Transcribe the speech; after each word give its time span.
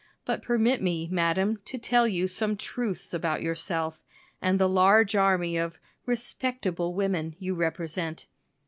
But 0.25 0.41
permit 0.41 0.81
me, 0.81 1.07
madam, 1.11 1.59
to 1.65 1.77
tell 1.77 2.07
you 2.07 2.25
some 2.25 2.57
truths 2.57 3.13
about 3.13 3.43
yourself 3.43 4.01
and 4.41 4.57
the 4.59 4.67
large 4.67 5.15
army 5.15 5.57
of 5.57 5.77
"respectable 6.07 6.95
women" 6.95 7.35
you 7.37 7.53
represent. 7.53 8.25